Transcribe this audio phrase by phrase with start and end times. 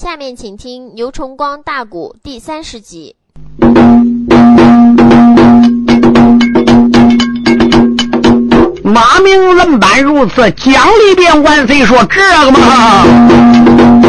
[0.00, 3.16] 下面请听牛崇光大鼓第三十集。
[8.82, 13.99] 马明论板如此讲里边，万岁说这个嘛。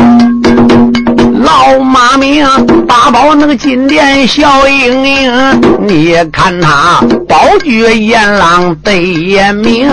[1.52, 2.46] 老马明
[2.88, 5.30] 八宝那个金殿笑盈盈，
[5.86, 9.86] 你看他宝觉阎郎对眼明，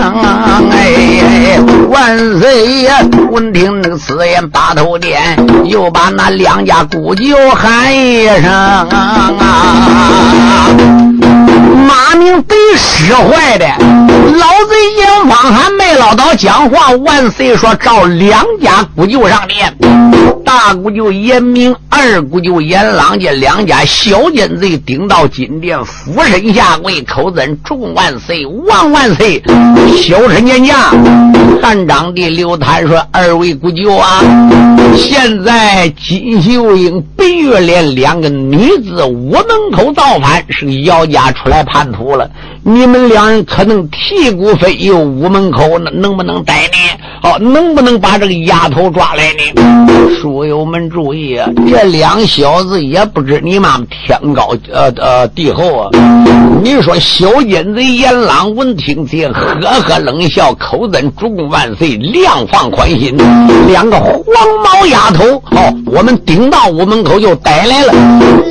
[0.71, 1.59] 哎，
[1.89, 2.89] 万岁爷！
[3.29, 5.19] 闻听那个此言，八头点
[5.65, 9.29] 又把那两家姑舅喊一声啊。
[11.87, 16.91] 马明被使坏的，老贼严方还没老道讲话。
[16.91, 19.73] 万岁说：“召两家姑舅上殿，
[20.43, 29.41] 大姑舅严明，二姑舅严朗，这两家小奸贼顶到金殿，俯身下跪，口尊众万岁，万万岁！
[30.01, 30.91] 小臣见驾。
[31.61, 34.21] 汉章帝刘坦说：“二位姑舅啊，
[34.95, 42.29] 现在金秀英、白月莲两个女子屋门口造反，是姚家出来叛徒了。
[42.63, 46.77] 你们两人可能替骨飞游屋门口，能不能逮呢？
[47.23, 49.87] 哦，能不能把这个丫头抓来呢？
[50.21, 55.89] 书友们注意啊，这两小子也不知你妈天高呃呃地厚啊！
[56.61, 63.15] 你说小奸贼严朗闻听此，呵呵冷笑，口尊主公万岁，量放宽心。
[63.67, 64.15] 两个黄
[64.63, 67.93] 毛丫头，哦，我们顶到屋门口就逮来了。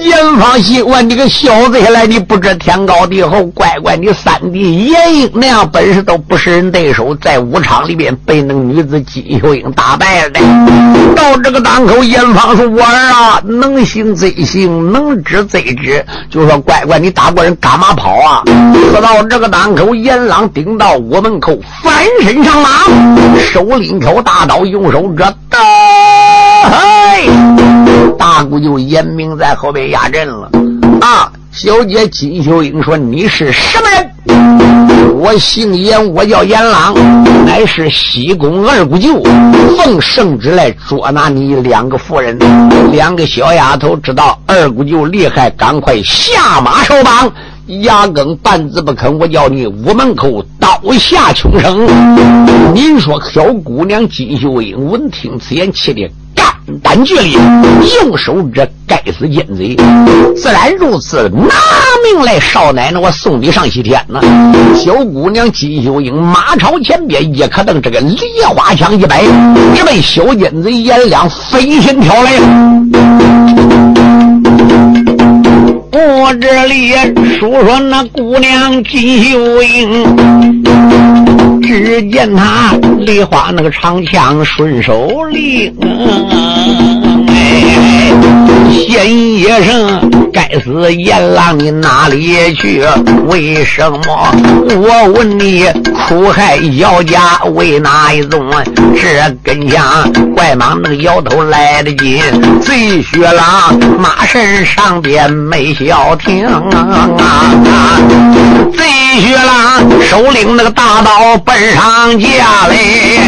[0.03, 10.41] 严方喜问你个小子下来，你不知天高地厚，乖乖，你三弟严英那样本事都不是人对手，在武场里边被那女子金秀英打败了的。
[11.17, 16.05] 到这个当口，严方说：“我儿啊，能行则行，能止则止。
[16.31, 18.43] 就说乖乖，你打过人干嘛跑啊？”
[18.91, 22.69] 说到这个当口，严朗顶到我门口，翻身上马，
[23.39, 25.59] 手拎条大刀，用手这刀。
[26.71, 27.29] 嘿，
[28.17, 30.51] 大姑就严明在后边压阵了！
[31.61, 34.09] 小姐金秀英说：“你是什么人？”
[35.19, 36.95] 我姓严，我叫严朗，
[37.45, 39.21] 乃是西宫二姑舅，
[39.77, 42.39] 奉圣旨来捉拿你两个妇人。
[42.93, 47.29] 两个小丫头知道二姑舅厉害，赶快下马受绑。
[47.83, 51.89] 牙根半字不肯，我叫你屋门口刀下穷生。
[52.73, 56.09] 您说小姑娘金秀英闻听此言，气的
[56.69, 57.39] 肝胆俱裂，
[58.03, 59.75] 用手这该死奸贼，
[60.37, 61.55] 自然如此，拿
[62.05, 64.21] 命来，少奶奶，我送你上西天呢。
[64.77, 69.23] 小姑娘金秀英马朝前边，一可蹬这个梨花枪一摆，
[69.75, 72.33] 直奔小奸贼颜良飞身挑来。
[75.91, 76.93] 我这里
[77.39, 80.05] 说说那姑娘金秀英，
[81.69, 85.71] 只见他梨花那个长枪顺手拎，
[87.29, 88.11] 哎，
[88.71, 92.83] 先一声该死阎郎你哪里去？
[93.27, 93.99] 为什么？
[94.77, 95.65] 我问你，
[96.07, 98.45] 苦害姚家为哪一宗？
[99.01, 99.81] 这跟前
[100.35, 102.21] 怪忙那个摇头来得紧，
[102.61, 107.09] 贼血狼马身上边没消停啊！
[108.77, 113.19] 贼血狼手领那个大刀奔上架嘞。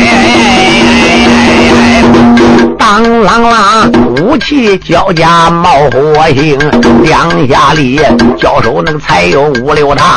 [2.91, 6.59] 当啷啷，武器交加冒火星，
[7.05, 8.01] 两下里
[8.37, 10.09] 交手那个才有五六趟，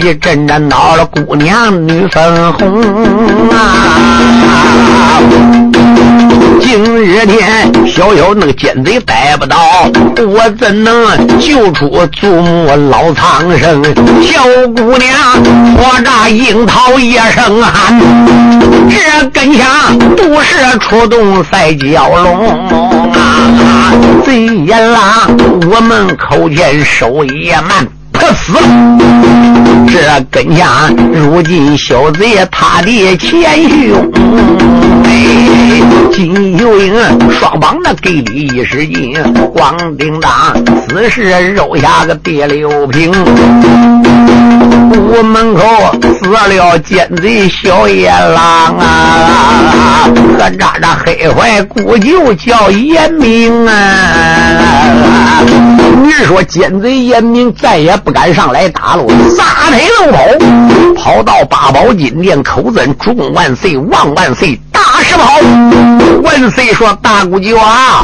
[0.00, 2.82] 一阵阵闹了姑娘女粉红
[3.50, 3.60] 啊！
[6.60, 9.56] 今日天小小那个奸贼逮不到，
[10.26, 13.82] 我怎能救出祖母老苍生？
[14.22, 14.42] 小
[14.74, 15.10] 姑娘
[15.76, 18.00] 我这樱桃一声喊，
[18.88, 19.64] 这根下
[20.16, 21.72] 不是出动赛。
[21.74, 22.48] 蛟龙
[23.12, 23.92] 啊，
[24.24, 25.36] 贼阎郎，
[25.70, 28.60] 我们口前手也慢，他死了
[29.86, 34.10] 这跟下，如今小贼他的前胸，
[36.12, 36.94] 金秀英
[37.30, 39.14] 双膀那给力一使劲，
[39.54, 40.30] 咣叮当，
[40.88, 41.22] 此时
[41.54, 43.12] 肉下个第六瓶。
[44.96, 45.62] 屋门口
[46.00, 50.08] 死了奸贼小野狼啊！
[50.38, 55.42] 和渣渣黑坏姑舅叫严明啊！
[56.02, 59.04] 你说奸贼严明再也不敢上来打了，
[59.36, 60.18] 撒腿就跑，
[60.94, 64.56] 跑到八宝金殿口尊主公万岁，万万岁！
[64.70, 65.40] 大石跑。
[66.22, 68.00] 万岁说：“大姑舅啊，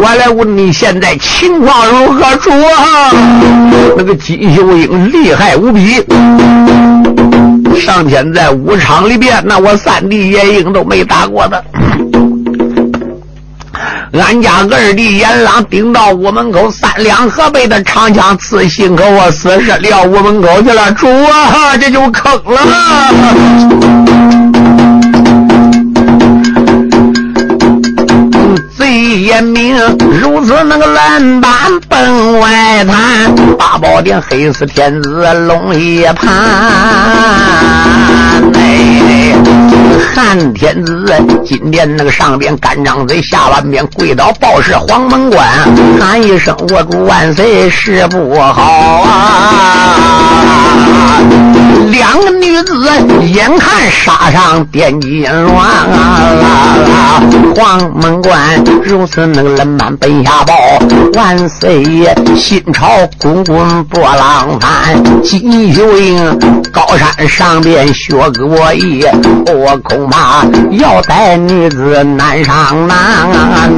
[0.00, 2.22] 我来问你现在情况如何？
[2.40, 2.54] 说
[3.98, 6.02] 那个金秀英厉害无比。”
[7.78, 11.62] 上前在武场里边，那我三弟严英都没打过的。
[14.12, 20.90] 俺家二弟阎郎顶到屋门口，三两河北的长枪刺心口，我死是撂屋门口去了。
[20.92, 22.60] 主啊，这就坑了。
[29.22, 29.76] 严明
[30.20, 31.50] 如此那个蓝板
[31.88, 36.28] 奔外滩，八宝殿黑死天子龙一盘。
[38.54, 38.99] 哎，
[40.22, 41.06] 汉天子
[41.46, 45.48] 金殿那个上边干张嘴，下半边跪倒报是黄门关，
[45.98, 48.62] 喊一声我主万岁是不好
[49.00, 49.96] 啊！
[51.90, 52.74] 两个女子
[53.32, 55.86] 眼看杀上殿金銮啊！
[57.56, 59.26] 黄门关如此。
[59.26, 60.54] 那个冷板奔下报，
[61.14, 65.02] 万岁爷心潮滚滚波浪翻。
[65.22, 66.38] 金秀英
[66.72, 69.04] 高山上边学过艺，
[69.46, 72.98] 我恐那要带女子难上难
[73.32, 73.70] 啊！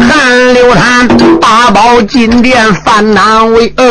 [0.00, 1.08] 韩流滩
[1.40, 3.84] 八宝金殿犯难为恶，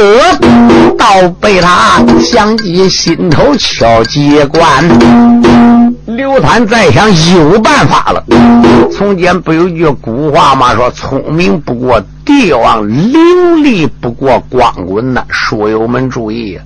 [0.98, 1.06] 倒
[1.39, 4.63] 被他想起心头敲机关。
[6.06, 8.24] 刘谭在想有办法了。
[8.92, 10.74] 从前不有句古话吗？
[10.75, 13.13] 说聪明不过帝王，伶
[13.63, 15.24] 俐不过光棍呐。
[15.30, 16.59] 书友们注意，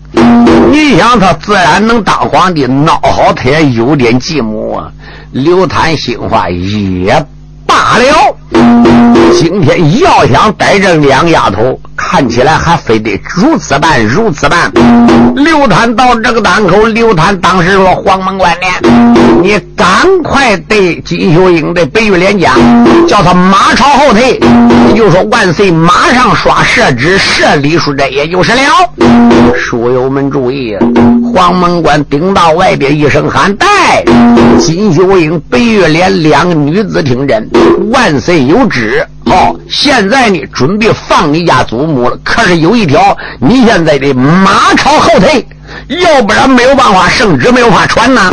[0.72, 4.92] 你想他自然能当皇帝，孬好他也有点寂寞啊。
[5.32, 7.24] 刘谭心话也
[7.76, 8.38] 罢了，
[9.38, 11.78] 今天要想逮着两丫头。
[11.98, 14.72] 看起来还非得如此办，如此办。
[15.36, 18.90] 刘谭到这个档口，刘谭当时说：“黄门关呢，
[19.44, 19.88] 你赶
[20.24, 22.54] 快对金秀英的北玉莲家，
[23.08, 24.40] 叫他马朝后退。
[24.88, 28.60] 也就说，万岁马上刷设旨，设李书斋，也就是了。”
[29.56, 30.76] 书友们注意，
[31.34, 34.04] 黄门关顶到外边一声喊：“带
[34.58, 37.50] 金秀英、北玉莲两个女子听真，
[37.92, 42.18] 万岁有旨。”好，现在呢，准备放你家祖母了。
[42.24, 45.46] 可是有一条，你现在得马朝后退，
[45.88, 48.32] 要不然没有办法圣旨没有法传呐。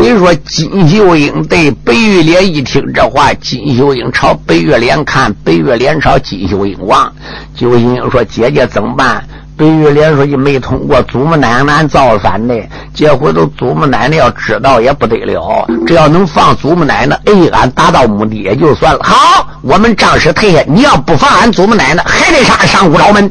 [0.00, 7.12] 你说金秀英对白玉莲一听这话，金秀英朝白玉莲看，白玉莲朝金秀英望，
[7.56, 9.24] 金秀英说：“姐姐怎么办？”
[9.56, 12.54] 白玉莲说：“你没通过祖母奶奶造反的，
[12.94, 15.66] 这回头祖母奶奶要知道也不得了。
[15.86, 19.00] 只要能放祖母奶奶，哎，俺达到目的也就算了。
[19.02, 20.62] 好，我们仗势退下。
[20.66, 23.30] 你要不放俺祖母奶奶，还得杀上五朝门。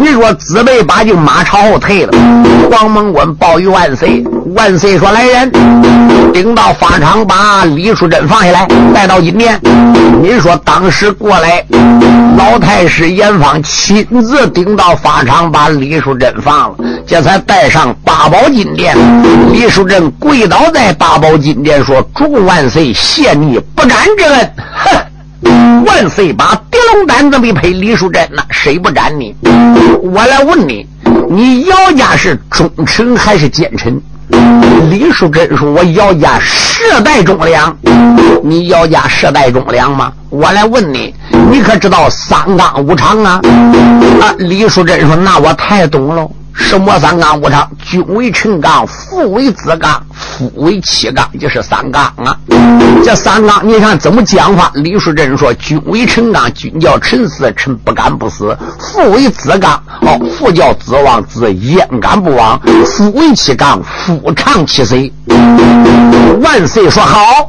[0.00, 2.12] 你说自备把就马朝后退了。
[2.70, 4.24] 黄门关报与万岁，
[4.54, 5.52] 万岁说：来人，
[6.32, 9.60] 顶到法场把李淑珍放下来，带到金殿。
[10.22, 11.64] 你说当时过来，
[12.36, 16.76] 老太师严方亲自顶到法场。”把李淑珍放了，
[17.06, 18.96] 这才带上八宝金殿。
[19.52, 24.98] 李淑珍跪倒在八宝金殿，说：“主万岁，谢你不斩之恩。”哼，
[25.86, 28.42] 万岁把狄龙胆子没赔李淑珍那？
[28.50, 29.34] 谁不斩你？
[30.02, 30.86] 我来问你，
[31.28, 34.00] 你姚家是忠臣还是奸臣？
[34.90, 37.76] 李淑珍说：“我姚家世代忠良。”
[38.42, 40.12] 你姚家世代忠良吗？
[40.30, 41.14] 我来问你。
[41.50, 43.40] 你可知道三纲五常啊？
[44.20, 44.34] 啊！
[44.38, 46.28] 李淑珍说：“那我太懂了。
[46.52, 47.70] 什么三纲五常？
[47.84, 52.36] 君为臣纲，父为子纲，夫为妻纲，就是三纲啊。
[53.04, 54.72] 这三纲你看怎么讲法？
[54.74, 62.58] 李淑珍说：君为臣纲，君叫臣死，臣不敢不死；父为子纲，哦，父叫子亡，子焉敢不亡？
[62.86, 65.12] 夫为妻纲，夫长其岁。
[66.40, 67.46] 万岁说好。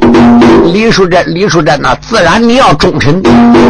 [0.66, 3.24] 李淑珍，李淑珍呐，自然你要忠臣。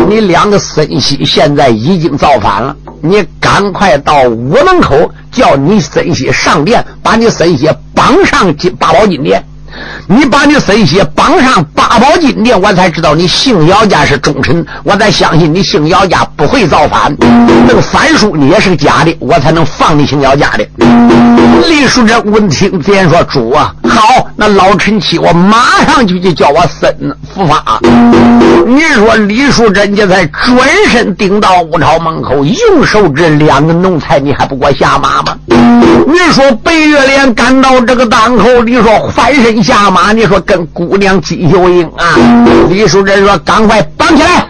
[0.09, 5.11] 你两个孙媳现在已经造反了，你赶快到屋门口。
[5.29, 9.43] 叫你孙媳上殿，把你孙媳绑上金八宝金殿。
[10.07, 17.15] 你把你孙媳绑上八宝金殿，我才知道你姓姚家是忠臣，我才相信你姓姚家不会造反。
[17.67, 20.65] 那个反书你也是假的，我才能放你姓姚家的。
[21.67, 26.95] 李淑珍闻听，自然说：“主啊，好，那老臣妻我马上就去叫我孙
[27.33, 27.79] 伏法。”
[28.67, 30.57] 你说李淑珍这才转
[30.89, 35.35] 身顶到五朝门口，用手这两个奴才，你还不给我下马吗？
[35.47, 42.15] 你说白月莲赶到这个档口，你说翻身下马，你说跟姑娘金秀英啊？
[42.69, 44.47] 李淑珍说：“赶快绑起来。”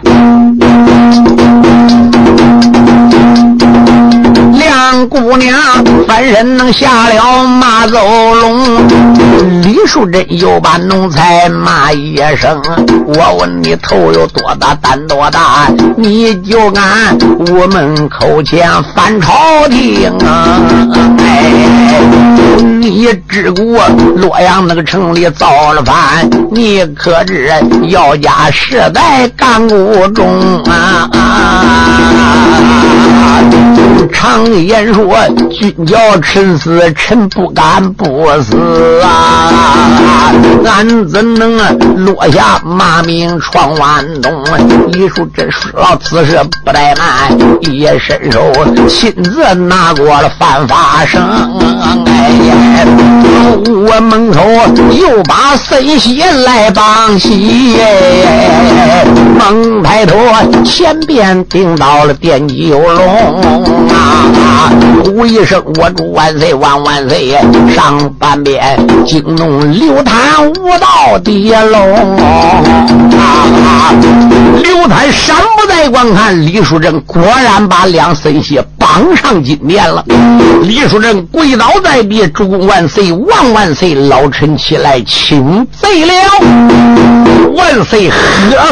[5.06, 5.54] 姑娘
[6.06, 7.98] 翻身能下了马走
[8.34, 8.88] 龙。
[9.62, 12.60] 李淑珍又把奴才骂一声
[13.06, 20.60] ：“我问你头有多大胆多大，你就敢屋门口前反朝廷啊！
[21.18, 21.52] 哎，
[22.80, 23.78] 你只顾
[24.16, 27.52] 洛阳那个城里造了反，你可知
[27.88, 31.08] 姚家世代干古中啊？”
[34.12, 35.16] 常言说，
[35.50, 40.32] 君叫臣死，臣不敢不死啊！
[40.64, 41.56] 俺怎能
[42.04, 44.32] 落下骂名闯万东？
[44.92, 48.52] 李叔真说了此事不怠慢，一伸手
[48.88, 51.20] 亲自拿过了犯法绳。
[52.06, 52.54] 哎呀，
[53.66, 54.40] 我门口
[54.92, 57.76] 又把孙喜来绑起，
[59.38, 60.16] 猛抬头
[60.64, 63.97] 前边顶到了电九龙。
[63.98, 64.70] 啊！
[65.04, 67.30] 呼一声，我祝万岁万万岁！
[67.74, 72.16] 上半边惊动刘谭无道地龙
[73.18, 73.92] 啊！
[74.62, 80.04] 刘谭山不在观看，李淑珍果然把两孙鞋绑上金殿了。
[80.62, 83.94] 李淑珍跪倒在地，主公万岁万万岁！
[83.94, 86.12] 老臣起来请罪了。
[87.54, 88.16] 万岁呵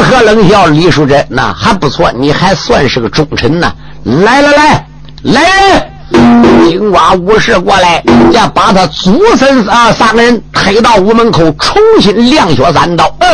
[0.09, 3.71] 呵冷笑，李淑珍那还不错，你还算是个忠臣呢。
[4.03, 4.87] 来来来。
[5.27, 13.13] 来人，金瓜武士过来，要把他祖孙啊三个人推到屋门口，重新亮血三刀。
[13.19, 13.27] 呃，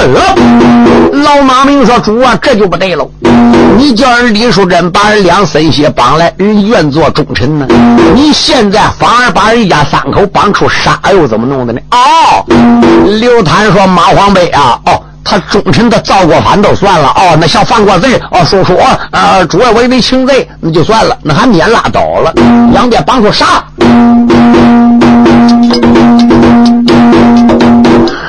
[1.11, 3.07] 老马明说：“主啊，这就不对了！
[3.77, 7.67] 你叫人李淑珍把人两孙血绑来，人愿做忠臣呢。
[8.15, 12.43] 你现在反而把人家三口绑出杀，又怎么弄的呢？”哦，
[13.19, 18.77] 刘谭说：“马皇贝啊，哦。”他忠臣，他造过反都算了哦，那像犯过罪哦，叔叔
[19.11, 22.33] 啊，主要我给你请罪，那就算了，那还免拉倒了。
[22.73, 23.63] 杨戬帮出啥？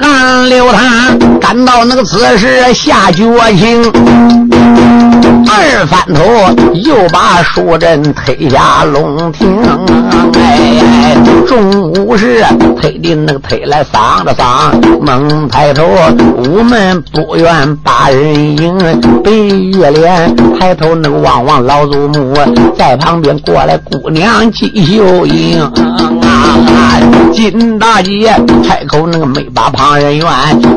[0.00, 3.24] 韩刘他感到那个此时下决
[3.56, 3.82] 心。
[5.48, 6.22] 二翻头，
[6.74, 9.60] 又把淑珍推下龙庭。
[10.34, 12.44] 哎，中午时
[12.80, 15.84] 推的那个推来丧着丧，猛抬头，
[16.36, 18.78] 午门不愿把人迎。
[19.22, 22.34] 白月脸抬头那个望望老祖母，
[22.76, 25.60] 在旁边过来姑娘金秀英。
[25.60, 25.70] 啊，
[27.32, 28.34] 金大姐
[28.66, 30.26] 开口那个没把旁人怨，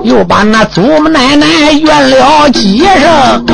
[0.03, 3.45] 又把那祖母奶奶怨了几声。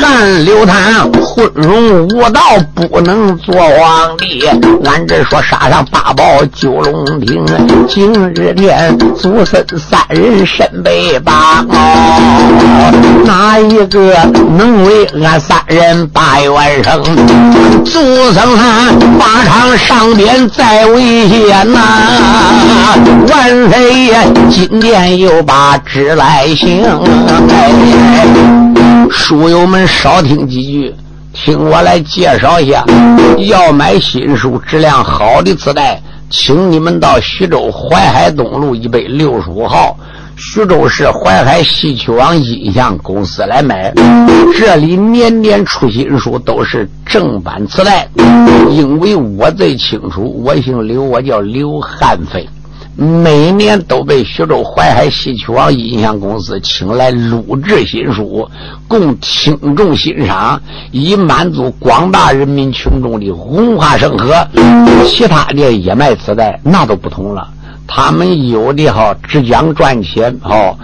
[0.00, 2.40] 汉刘谭昏庸无道，
[2.74, 4.44] 不能做皇帝。
[4.84, 6.24] 俺这说杀上八宝
[6.54, 7.44] 九龙亭，
[7.88, 11.66] 今日天祖孙三人身被绑，
[13.24, 14.14] 哪一个
[14.56, 17.02] 能为俺三人把冤声？
[17.84, 18.00] 祖
[18.32, 21.80] 孙三法场上边再危险呐！
[23.28, 24.16] 万岁爷
[24.50, 26.82] 今天又把旨来行。
[29.10, 30.94] 书友们少听几句，
[31.32, 32.84] 听我来介绍一下。
[33.46, 36.00] 要买新书、质量好的磁带，
[36.30, 39.96] 请你们到徐州淮海东路一百六十五号
[40.36, 43.92] 徐州市淮海戏曲网音像公司来买。
[44.58, 48.08] 这里年年出新书，都是正版磁带。
[48.70, 52.48] 因为我最清楚，我姓刘，我叫刘汉飞。
[52.94, 58.48] 每年都被徐州淮海戏曲网音像公司请来录制新书，
[58.86, 64.46] 供听众欣赏，以满足广大人民群众的文化生活。
[65.06, 67.48] 其他的也卖磁带，那都不同了。
[67.86, 70.76] 他们有的哈只讲赚钱，哈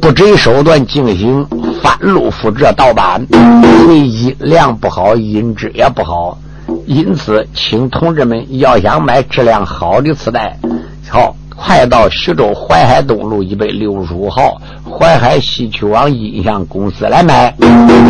[0.00, 1.44] 不择手段进行
[1.82, 3.26] 翻录、复制、盗版，
[3.84, 6.38] 所以音量不好，音质也不好。
[6.86, 10.56] 因此，请同志们要想买质量好的磁带，
[11.08, 11.36] 好。
[11.62, 17.54] 快到徐州淮海东路一百六十五号淮海戏曲网音像公司来买，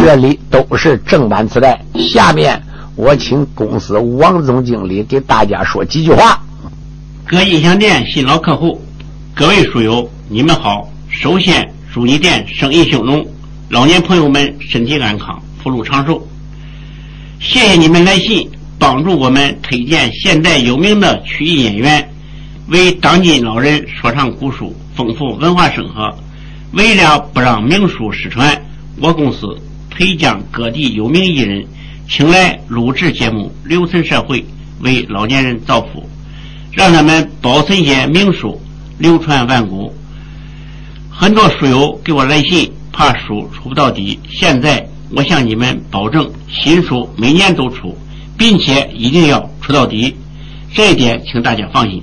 [0.05, 1.77] 这里都是正版磁带。
[1.99, 2.63] 下面
[2.95, 6.41] 我请公司王总经理给大家说几句话。
[7.27, 8.81] 各音像店新老客户，
[9.35, 10.89] 各位书友，你们好！
[11.09, 13.27] 首先祝你店生意兴隆，
[13.69, 16.25] 老年朋友们身体安康，福禄长寿。
[17.43, 22.07] 谢谢你们来信，帮助我们推荐现代有名的曲艺演员。
[22.69, 26.15] 为当今老人说唱古书，丰富文化生活。
[26.73, 28.63] 为了不让名书失传，
[28.99, 31.65] 我公司推将各地有名艺人
[32.07, 34.45] 请来录制节目，留存社会，
[34.81, 36.07] 为老年人造福，
[36.71, 38.61] 让他们保存些名书，
[38.99, 39.91] 流传万古。
[41.11, 47.97] 很多书友给我来信，怕书出不到底，现在我向你们保证，新书每年都出，
[48.39, 50.15] 并且一定要出到底，
[50.73, 52.03] 这一点请大家放心。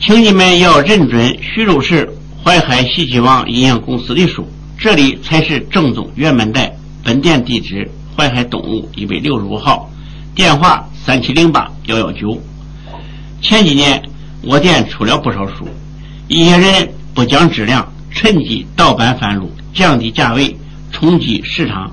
[0.00, 2.10] 请你们要认准徐州市
[2.42, 4.48] 淮海西岐王营养公司的书，
[4.78, 6.74] 这里才是正宗原版带。
[7.02, 9.90] 本店地址：淮海东路一百六十五号，
[10.34, 12.40] 电话三七零八幺幺九。
[13.42, 14.02] 前几年
[14.42, 15.68] 我店出了不少书，
[16.26, 20.56] 一些人不讲质量，趁机盗版贩入，降低价位，
[20.94, 21.90] 冲击市场，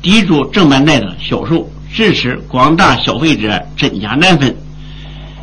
[0.00, 4.56] 抵住正版带的销售，致使广大消费者真假难分，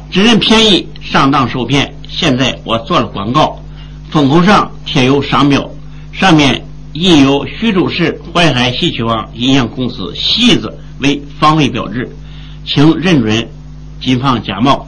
[0.09, 1.93] 只认便宜，上当受骗。
[2.09, 3.63] 现在我做了广告，
[4.09, 5.69] 封口上贴有商标，
[6.11, 6.65] 上面。
[6.93, 12.13] 印有徐州市淮海戏曲网音像公司“戏”字为防伪标志，
[12.65, 13.47] 请认准，
[14.01, 14.85] 谨防假冒。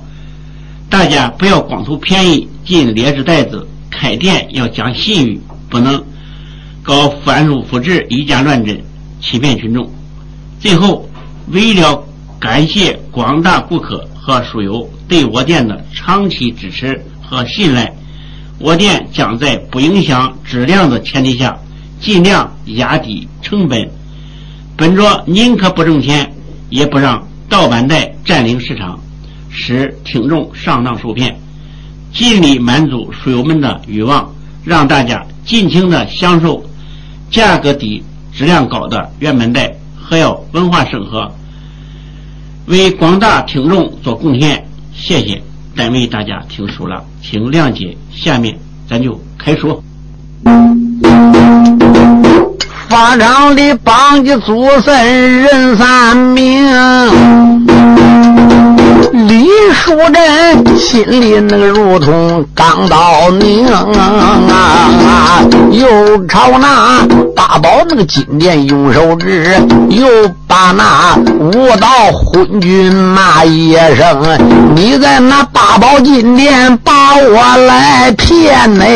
[0.89, 6.03] 大家不要光图便宜进劣质袋子，开店要讲信誉，不能
[6.83, 8.79] 搞翻入复制、以假乱真，
[9.21, 9.89] 欺骗群众。
[10.59, 11.09] 最后，
[11.47, 12.03] 为了
[12.39, 17.91] 感谢广大顾客和书友对我店的长期支持和信赖，
[18.59, 21.57] 我店将在不影响质量的前提下。
[22.01, 23.89] 尽量压低成本，
[24.75, 26.29] 本着宁可不挣钱，
[26.69, 28.99] 也不让盗版带占领市场，
[29.49, 31.39] 使听众上当受骗，
[32.11, 34.29] 尽力满足书友们的欲望，
[34.65, 36.61] 让大家尽情的享受
[37.33, 41.31] 价格低、质量高的原版带，还要文化生活，
[42.67, 44.63] 为广大听众做贡献。
[44.93, 45.41] 谢谢，
[45.75, 47.97] 单为大家听书了，请谅解。
[48.11, 48.55] 下面
[48.87, 49.83] 咱就开说。
[52.87, 56.63] 法场的帮的祖孙人三明，
[59.13, 65.39] 李淑珍心里那个如同钢刀拧啊，
[65.69, 67.05] 又朝那
[67.35, 69.55] 八宝那个金殿用手指，
[69.89, 70.07] 又
[70.47, 74.39] 把那五道昏君骂一声
[74.75, 78.89] ：“你在那八宝金殿把我来骗嘞！”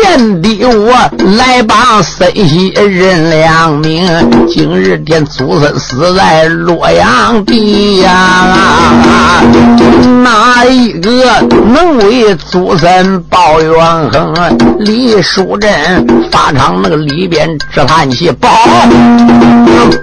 [0.00, 0.92] 骗的我
[1.36, 4.06] 来帮森西认良名，
[4.46, 8.46] 今日天祖孙死在洛阳地呀！
[10.22, 11.40] 哪一个
[11.72, 14.56] 能为祖孙报冤恨？
[14.78, 15.68] 李淑珍
[16.30, 18.48] 法场那个里边直叹气，宝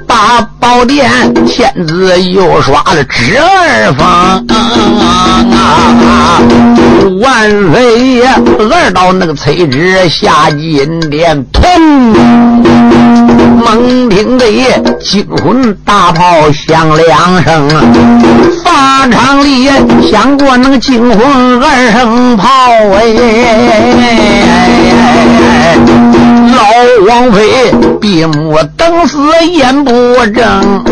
[0.05, 1.09] 八宝殿
[1.45, 4.45] 天子又耍了侄儿风，
[7.21, 8.27] 万岁爷
[8.69, 9.55] 二到那个崔。
[10.09, 12.13] 下金殿，砰！
[13.57, 14.45] 猛听得
[14.99, 17.67] 惊魂大炮响两声，
[18.63, 19.67] 法场里
[20.09, 22.47] 响过那个惊魂二声炮
[22.93, 23.03] 哎！
[26.55, 26.63] 老
[27.07, 29.17] 王妃闭目等死，
[29.51, 29.91] 眼不
[30.27, 30.83] 睁。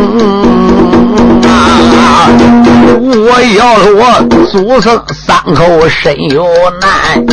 [3.15, 4.45] 我要说祖
[4.81, 4.81] 孙
[5.13, 6.45] 三口身有
[6.81, 6.91] 难，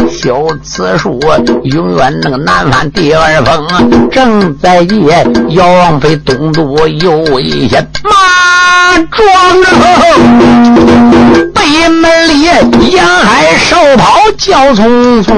[0.08, 1.18] 修此书
[1.64, 3.66] 永远那个难翻第二封。
[4.10, 8.10] 正在夜，姚王妃东渡有危险，马
[9.10, 9.26] 壮
[9.62, 9.70] 着
[11.54, 12.42] 北门里
[12.90, 15.34] 沿海手跑叫匆匆。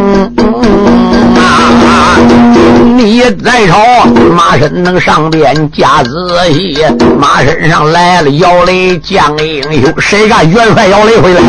[2.85, 4.05] 你在朝
[4.37, 6.11] 马身能上边架仔
[6.53, 6.85] 细，
[7.19, 11.41] 马身上来了姚雷将英雄，谁敢元帅姚雷回来？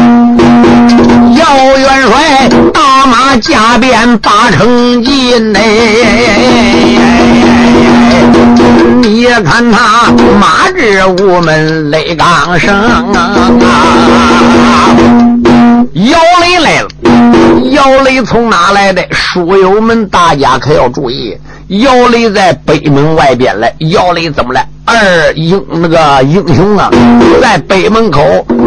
[1.35, 5.59] 姚元帅大马加鞭八成金嘞！
[9.01, 12.73] 你看他马至午门雷刚声
[13.13, 13.43] 啊！
[15.93, 16.87] 姚雷来了，
[17.69, 19.05] 姚雷从哪来的？
[19.11, 23.71] 书友们，大家可要注意，姚雷在北门外边来。
[23.91, 24.67] 姚雷怎么来？
[24.85, 26.89] 二英那个英雄啊，
[27.39, 28.21] 在北门口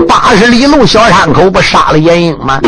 [0.07, 2.61] 八十里路小山口不杀了严英吗？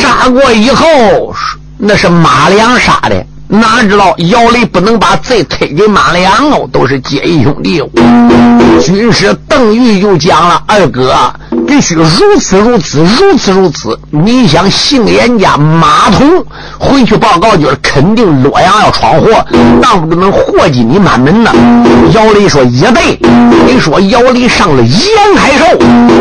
[0.00, 1.34] 杀过以后，
[1.76, 3.26] 那是马良杀的。
[3.50, 7.88] 哪知道姚雷不能把罪推给马良哦，都是结义兄弟哦。
[8.82, 11.14] 军师邓玉就讲了：“二哥，
[11.68, 12.04] 必须如
[12.40, 14.00] 此如此如此如此。
[14.10, 16.42] 你想姓严家马童
[16.78, 19.44] 回去报告，就是肯定洛阳要闯祸，
[19.82, 21.52] 当不能祸及你满门呢。”
[22.14, 23.20] 姚雷说：“也对。”
[23.68, 25.64] 你说姚雷上了严海寿，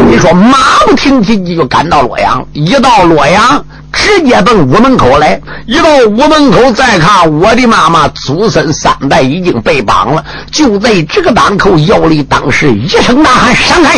[0.09, 3.65] 你说马不停蹄就赶到洛阳，一到洛阳。
[3.97, 5.39] 直接奔屋门口来。
[5.65, 10.23] 一到屋门口，再看我的妈妈祖孙三代已经被绑了。
[10.51, 13.95] 就在这个当口，姚离当时一声大喊：“闪开！”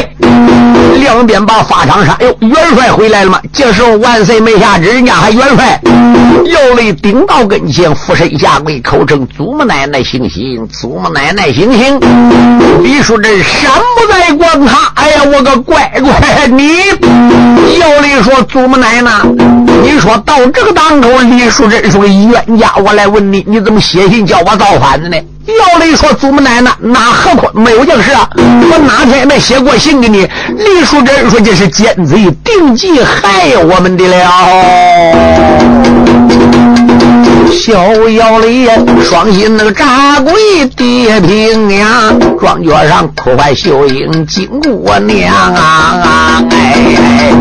[1.00, 3.40] 两边把法场杀，哟，元帅回来了吗？
[3.54, 5.80] 这时候万岁没下旨，人家还元帅。
[6.46, 12.00] 姚离顶到跟前，俯身下跪，口称：“祖母奶奶行行，祖母奶奶行行。”
[12.82, 16.80] 李淑珍山不在观看，哎呀，我个乖乖，你！
[17.80, 19.12] 姚离说：“祖母奶奶，
[19.84, 28.30] 你你说到这个当口，李淑珍是个冤家，我来问你，你怎么写信叫我造反的呢？”姚离说：“祖母奶奶，哪何况没有这事啊？
[28.36, 34.16] 我哪天也没写过信给你。”李淑珍说：“这是奸贼定计害我们的了。”
[37.52, 37.74] 小
[38.10, 38.70] 姚里
[39.04, 46.44] 双膝那个扎跪跌平呀，庄脚上哭坏秀英金姑娘啊！
[46.52, 47.34] 哎，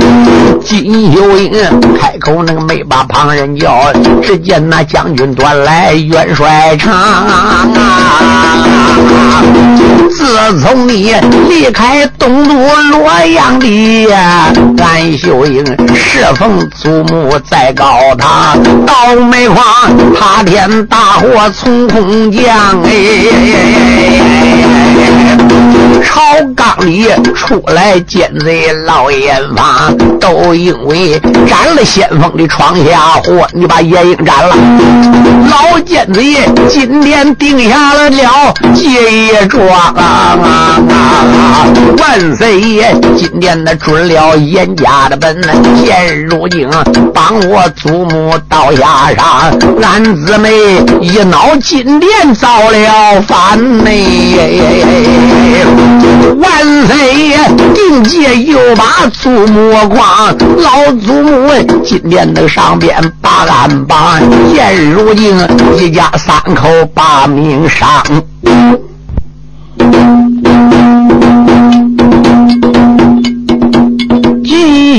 [0.69, 1.51] 金秀英
[1.99, 3.91] 开口那个没把旁人叫，
[4.23, 7.67] 只见那将军端来元帅长啊！
[10.11, 11.15] 自从你
[11.49, 12.55] 离开东都
[12.91, 14.07] 洛阳的
[14.79, 19.65] 俺秀英侍奉祖母在高堂，倒霉狂。
[20.15, 22.91] 塌天大火从空降，哎，
[26.03, 26.21] 朝
[26.55, 34.55] 纲里出来奸贼老阎王，都因为沾了先锋的闯下祸，你把夜莺斩了。
[35.51, 36.37] 老奸贼
[36.69, 40.37] 今天定下了了结庄啊！
[41.99, 45.37] 万岁爷今天的准了严家的本，
[45.85, 46.69] 现如今
[47.15, 49.53] 帮我祖母到下上。
[49.83, 50.51] 俺姊妹
[51.01, 53.91] 一恼，金殿遭了反呢！
[56.41, 57.39] 万岁爷
[57.75, 61.51] 定界又把祖母匡，老祖母
[61.85, 64.21] 金殿那上边把俺绑，
[64.53, 65.37] 现如今
[65.77, 68.03] 一家三口把命伤。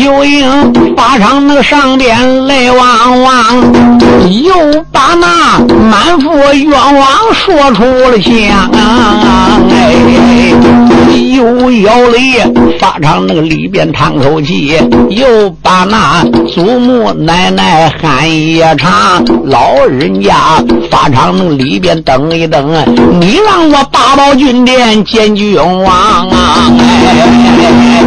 [0.02, 3.99] 秀英法场那个上边泪汪汪，
[4.30, 8.70] 又把那满腹冤枉说出了腔。
[9.72, 9.94] 哎，
[11.36, 12.40] 又摇泪，
[12.80, 14.78] 法场那个里边叹口气，
[15.10, 19.24] 又把那祖母奶奶喊一场。
[19.46, 20.34] 老人家
[20.90, 22.72] 法场那个里边等一等，
[23.20, 26.72] 你让我八宝军殿见君王啊！
[26.80, 28.06] 哎，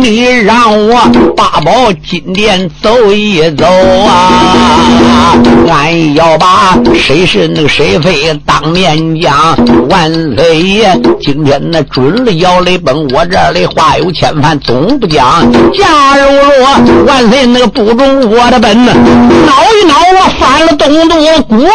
[0.00, 1.00] 你让我。
[1.36, 3.64] 八宝金殿走一走
[4.06, 5.34] 啊！
[5.68, 9.56] 俺要把谁是那个谁非当面讲。
[9.88, 15.50] 万岁爷今天那准了姚雷崩，我这里话有千番总不讲。
[15.72, 16.22] 假如
[16.58, 21.68] 若万岁那个不中我的本，挠一挠我翻了东都古洛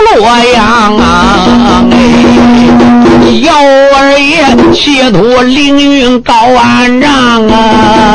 [0.53, 1.83] 阳啊！
[3.41, 3.53] 姚
[3.97, 8.14] 二爷企图凌云高万丈啊！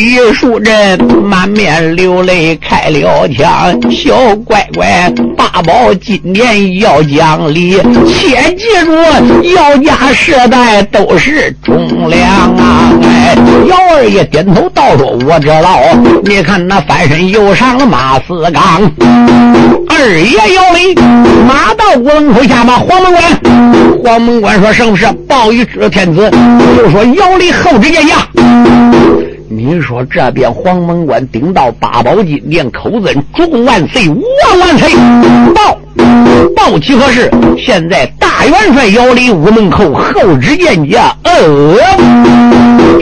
[0.00, 7.72] 李树人满面流泪开了枪，小乖乖，八宝今年要讲理，
[8.08, 8.94] 切记住，
[9.54, 12.90] 姚家世代都是忠良啊！
[13.02, 13.36] 哎，
[13.68, 15.78] 姚二爷点头道说：“我知道。”
[16.24, 18.90] 你看那翻身又上了马四刚，
[19.90, 20.94] 二爷姚雷
[21.46, 23.22] 马到五龙口下马，黄门关，
[24.02, 25.06] 黄门关说：“什么事？
[25.28, 26.30] 报与知天子。”
[26.74, 28.26] 就说姚雷后知见下。
[29.52, 34.88] 你说这边黄门关顶到八宝金殿，口尊主公万岁万万岁！
[35.52, 35.76] 报
[36.54, 37.28] 报起何事？
[37.58, 38.06] 现在
[38.40, 41.14] 大元帅姚离屋门口后知见驾。
[41.24, 41.76] 呃，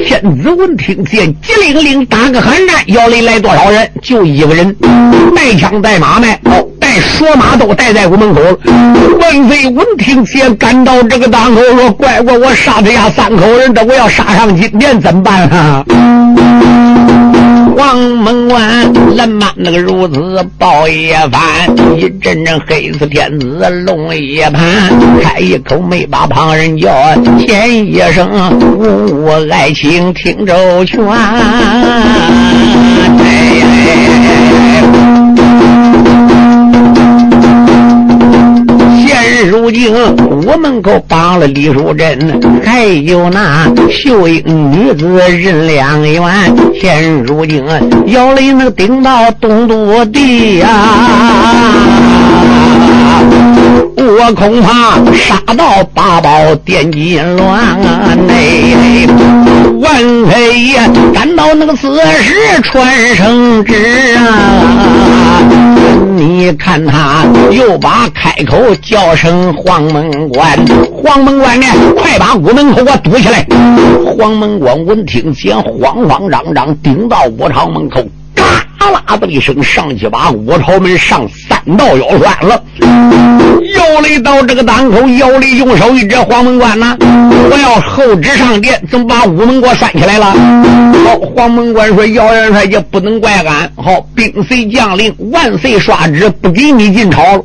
[0.05, 2.77] 天子闻听见，急灵灵打个寒战。
[2.87, 3.89] 姚离来多少人？
[4.03, 4.75] 就一个人，
[5.37, 6.33] 带枪带马没？
[6.47, 8.41] 哦，带说马都带在屋门口。
[9.21, 15.85] 万岁闻听见，赶到这个当口说：“乖乖，我杀他家三口人，这我要杀上金殿怎么办啊？”
[17.79, 21.41] 黄门关蓝马那个如此抱一番，
[21.97, 23.47] 一阵阵黑死天子
[23.87, 26.91] 龙一盘，开一口没把旁人叫，
[27.39, 28.29] 天一声
[28.61, 30.99] 呜呜爱情听周全。
[39.49, 39.95] 如今
[40.31, 46.23] 屋门口绑了李淑珍，还有那秀英女子任良缘。
[46.81, 47.65] 现如今
[48.07, 50.69] 姚雷能顶到东都地呀，
[54.11, 57.79] 我恐怕杀到八宝殿金乱
[58.27, 59.07] 内。
[59.81, 59.95] 万
[60.31, 60.79] 岁爷
[61.13, 63.75] 赶到那个此时传圣旨
[64.17, 65.43] 啊！
[66.17, 70.59] 你看他又把开口叫声黄门关，
[70.91, 73.47] 黄门关呢，快把屋门口给我堵起来！
[74.17, 78.03] 黄门关闻听见，慌慌张张顶到武朝门口。
[78.79, 82.63] 嘎啦的一声，上去把五朝门上三道腰栓了。
[83.77, 90.27] 姚雷到这个当口，姚雷用手一指黄门关呐，我要后旨上殿，怎么把午门给我拴起来了？
[91.05, 93.71] 好，黄门关说：“姚元帅也不能怪俺。
[93.77, 97.45] 好，兵随将令，万岁刷旨，不给你进朝了。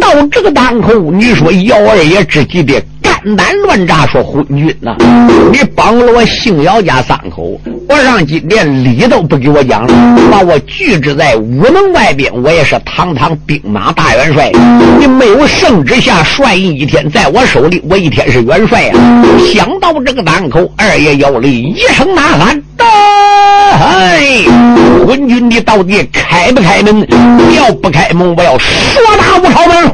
[0.00, 2.74] 到这个当口，你说姚二爷之急的。”
[3.22, 4.96] 肝胆乱炸，说昏君呐！
[5.52, 9.94] 你绑了我姓姚家三口，我上金殿礼都不给我讲了，
[10.30, 12.32] 把我拒之在午门外边。
[12.42, 14.50] 我也是堂堂兵马大元帅，
[14.98, 18.96] 你没有圣旨下帅印一天，在我手里，我一天是元帅啊！
[19.52, 24.44] 想到这个当口，二爷姚里一声呐喊：“哎，
[25.06, 27.06] 昏君，你到底开不开门？
[27.56, 29.92] 要不开门，我要说打五朝门！”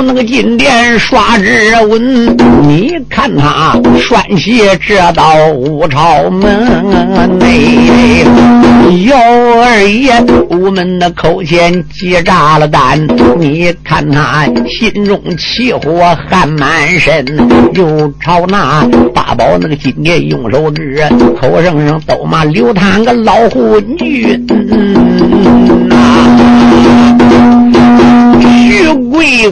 [0.00, 8.24] 那个金殿刷指纹，你看他拴起这道五朝门内。
[9.06, 9.16] 幺
[9.60, 13.06] 二爷，午门的口前结扎了胆，
[13.38, 17.24] 你看他心中起火汗满身，
[17.74, 21.02] 又朝那八宝那个金殿用手指，
[21.40, 24.46] 口声声都骂刘探个老昏君。
[28.72, 29.50] 徐贵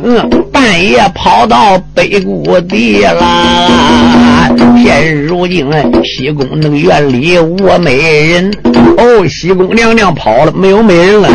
[0.51, 4.49] 半夜跑到北谷地啦，
[4.83, 5.71] 现如今
[6.03, 8.51] 西宫那个院里我没人，
[8.97, 11.29] 哦，西宫娘娘跑了，没有美人了。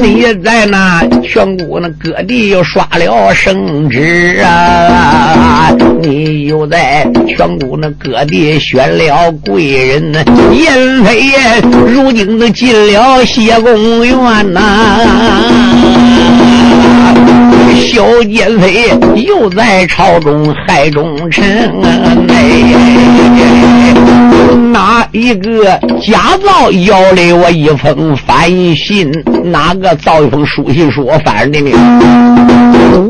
[0.00, 11.36] 你在那全国那各地又刷了圣旨啊，你又在全国那各地选了贵人呢，燕飞爷
[11.86, 14.98] 如今都进了西宫院呐。
[17.74, 18.90] 小奸贼
[19.26, 21.72] 又在朝中害忠臣，
[24.72, 29.10] 哪一个假造要了我一封反信？
[29.44, 31.70] 哪个造一封书信说我翻的呢？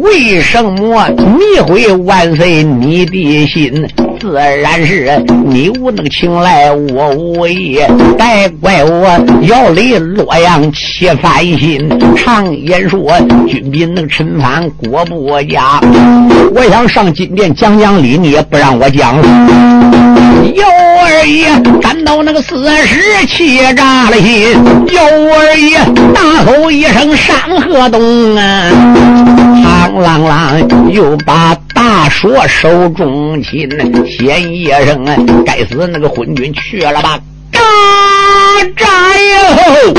[0.03, 3.87] 为什么迷毁万岁你的心？
[4.19, 7.79] 自然是你无能请来我无义，
[8.19, 11.89] 待怪我要离洛阳起翻心。
[12.17, 15.81] 常言说，军兵能臣反国不家。
[16.55, 19.17] 我想上金殿讲讲理，你也不让我讲。
[20.55, 20.67] 姚
[21.03, 21.47] 二爷
[21.81, 24.53] 赶到那个四十气炸了心，
[24.93, 25.79] 姚二爷
[26.15, 28.71] 大吼一声：“山河东啊！”
[29.67, 33.69] 嘡啷啷又把大说手中擒，
[34.07, 35.05] 先一声
[35.45, 37.21] ：“该死那个昏君去了吧！”
[37.53, 37.61] 嘎
[38.77, 38.87] 扎
[39.19, 39.95] 哟！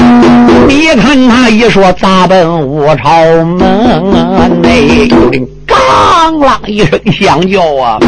[0.67, 5.09] 你看他一说砸奔五朝门内。
[5.67, 7.99] 啷啷一声响叫啊！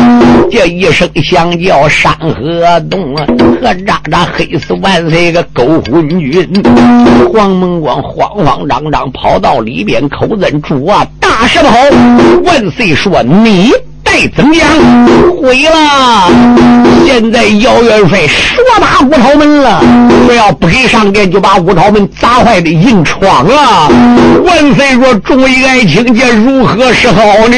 [0.52, 3.26] 这一声响叫，山河动啊！
[3.62, 6.48] 和渣渣黑死万岁个狗昏君！
[7.32, 11.06] 黄门关慌慌张张跑到里边，口尊主啊！
[11.20, 11.78] 大声吼：
[12.44, 13.72] 万岁说你。
[14.12, 14.68] 再怎么样，
[15.40, 16.32] 毁了！
[17.06, 19.80] 现在姚元帅说打五朝门了，
[20.28, 23.88] 我要不给上殿，就把五朝门砸坏的硬闯了。
[24.44, 27.56] 万岁说：“众位爱卿，这如何是好呢？”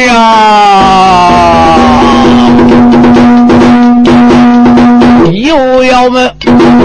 [5.31, 6.29] 又要问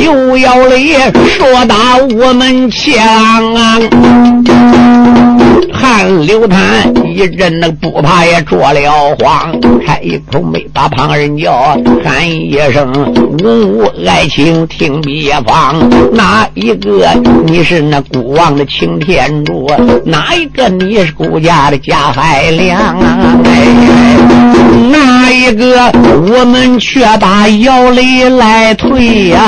[0.01, 0.95] 又要雷
[1.27, 1.75] 说打
[2.17, 2.97] 我们枪。
[5.73, 6.59] 看刘谭
[7.07, 12.93] 一阵那不怕也着了慌，开一口没把旁人叫，喊一声
[13.43, 15.77] 吾爱卿听别方，
[16.13, 17.09] 哪一个
[17.47, 19.71] 你是那孤王的擎天柱？
[20.05, 23.37] 哪一个你是孤家的贾海良啊？
[24.91, 25.91] 哪一个
[26.31, 29.41] 我们却把姚雷来推呀？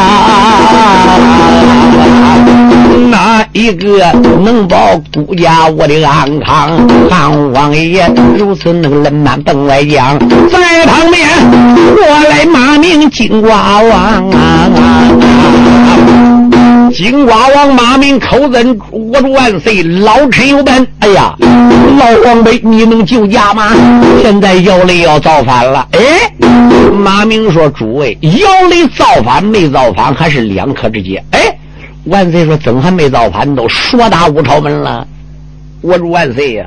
[3.10, 4.12] 哪一个
[4.44, 6.88] 能保顾家我的安康？
[7.08, 11.28] 汉王爷如此那个冷慢本外将，在旁边
[11.96, 14.68] 我来骂名金瓜王啊！
[16.92, 20.86] 金瓜王马明口尊我主万岁，老臣有本。
[21.00, 21.34] 哎呀，
[21.98, 23.72] 老皇辈，你能救驾吗？
[24.22, 25.86] 现在姚雷要造反了。
[25.92, 26.32] 哎，
[26.92, 31.57] 马明说：“诸位，姚雷造反没造反还是两可之间。”哎，
[32.04, 33.54] 万岁说：“怎还没造反？
[33.54, 35.06] 都说打五朝门了。”
[35.82, 36.66] 我说万岁呀！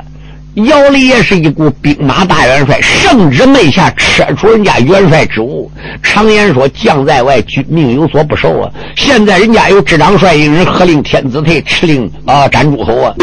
[0.56, 5.72] 姚雷也是一股兵马大元帅，圣旨没下，撤除人家元帅职务。
[6.04, 8.70] 常言说，将在外，君命有所不受啊。
[8.98, 13.14] 现在人家有执掌帅一人，喝令天子退，敕令啊斩诸侯啊。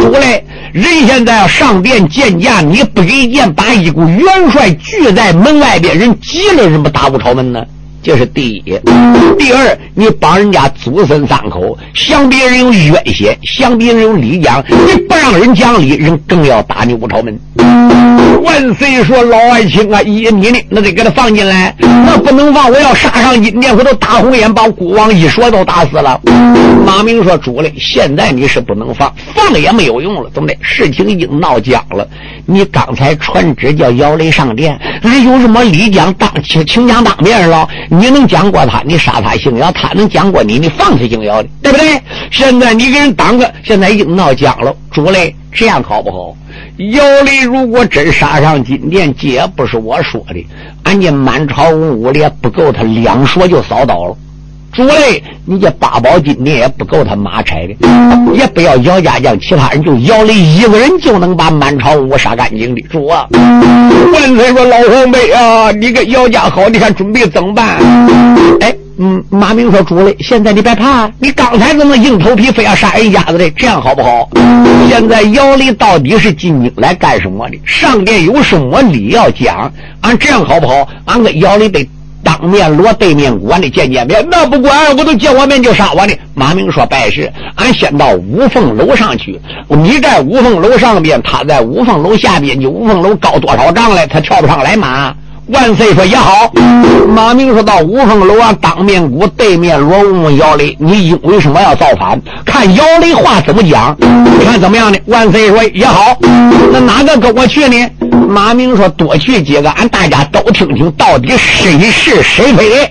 [0.00, 7.62] 主嘞，人现在要上殿见驾，你不给见，把一股元帅拒在门外边，人急了，人不打五朝门呢？
[8.02, 8.62] 这是第一，
[9.38, 17.38] 第二，你帮人家祖孙三口，想别人有冤险，想别人有理讲，你不让人讲理，人更要打你五朝门。
[18.40, 26.20] 万岁说：“老爱卿啊，依你呢，那得给他放进来，那不能放，我要杀上金殿，回头大红眼把孤王一说都打死了。”
[26.86, 30.54] 马明说：“主嘞，现在你是不能放，放了也没有用了，怎么的？
[30.60, 32.06] 事情已经闹僵了。
[32.46, 37.68] 你刚才传旨叫姚雷上殿，俺有什么礼讲当请请讲当面了？
[37.90, 42.00] 你能讲过他，你杀他姓姚；他能讲过你，你放他姓姚的，对不对？
[42.30, 46.36] 现在你给人当个，现在已经闹僵了，主嘞，这样好不好？”
[46.92, 50.46] 姚雷如果真杀上金殿，这也不是我说的，
[50.84, 54.16] 俺家满朝文武也不够他两说就扫倒了。
[54.78, 57.74] 主嘞，你这八宝金殿也不够他马拆的，
[58.32, 62.80] 也不要姚家将其他人，就姚雷一个人就能把满朝文武杀干净的。
[62.82, 67.66] 主啊，万岁说老皇辈啊，你跟姚家好，你看准备怎么办？
[68.60, 68.72] 哎。
[69.00, 73.48] 嗯，马明说：“主嘞，现在你别怕，你刚才怎么硬头皮非要杀人家子的？
[73.50, 74.28] 这样好不好？
[74.88, 77.56] 现在姚雷到底是进京来干什么的？
[77.64, 79.72] 上殿有什么理要讲？
[80.00, 80.88] 俺这样好不好？
[81.04, 81.88] 俺跟姚雷得
[82.28, 84.22] 当面锣对面鼓，俺得见见面。
[84.30, 89.40] 那不管，我都见我面就杀我呢。”马明说：“拜师，俺先到五凤楼上去。
[89.68, 92.60] 你在五凤楼上边，他在五凤楼下边。
[92.60, 94.06] 你五凤楼高多少丈来？
[94.06, 95.14] 他跳不上来吗？”
[95.48, 96.50] 万岁说也好，
[97.08, 102.20] 马明说到五凤楼啊，当面鼓对面锣问问姚雷，你因为什么要造反？
[102.44, 103.96] 看姚雷话怎么讲，
[104.44, 104.98] 看怎么样呢？
[105.06, 106.16] 万岁说也好，
[106.70, 107.88] 那哪个跟我去呢？
[108.28, 112.90] 马明说多去几个，俺大家都听听，到底谁是谁非。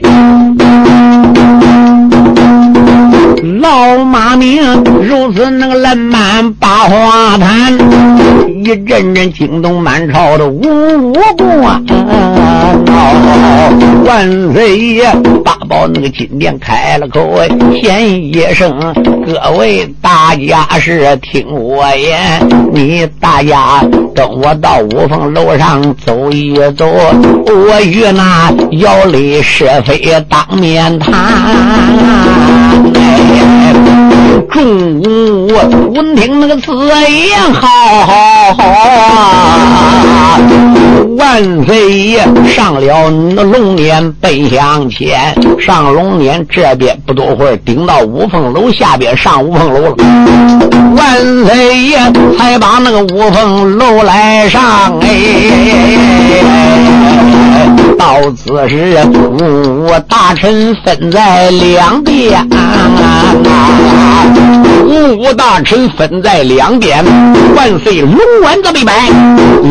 [3.43, 7.71] 老马明如此那个冷满八花坛，
[8.63, 11.84] 一阵阵惊动满朝的五五官。
[14.06, 15.06] 万岁爷，
[15.43, 17.30] 八宝那个金殿开了口，
[17.82, 18.73] 先一声
[19.26, 22.41] ：“各位大家是听我言，
[22.73, 23.84] 你大家
[24.15, 31.13] 跟我到五凤楼上走一走，我与那姚雷是非当面谈。”
[34.52, 35.48] 众武
[35.94, 37.68] 闻听那个此言，好
[38.06, 40.40] 好好啊！
[41.17, 49.95] 万岁爷上了龙辇奔向前，上龙辇这边不多会儿，顶到五凤楼下边上五凤楼了。
[50.95, 51.97] 万岁爷
[52.38, 55.08] 才把那个五凤楼来上哎，
[57.97, 59.38] 到此时五
[59.86, 62.47] 五大臣分在两边。
[64.86, 67.04] 五五大臣分在两边，
[67.56, 68.93] 万岁龙冠这一摆，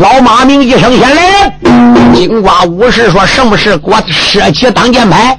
[0.01, 1.53] 老马明一声先来。
[2.15, 3.77] 金瓜武士说：“什么事？
[3.77, 5.37] 给我射起挡箭牌，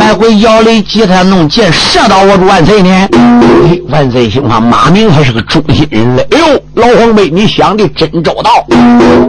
[0.00, 3.08] 来回摇雷吉他弄箭，射到我主万岁呢？”
[3.88, 6.26] 万岁心话，马明还是个忠心人嘞。
[6.32, 8.66] 哎呦，老黄辈，你想的真周到，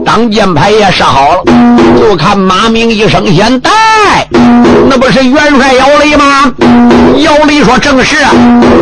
[0.03, 1.43] 当箭牌也射好了，
[1.99, 3.69] 就看马明一声先带，
[4.89, 6.51] 那不是元帅姚雷吗？
[7.17, 8.15] 姚雷说：“正是。”